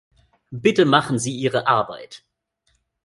[0.55, 2.25] Bitte machen Sie Ihre Arbeit!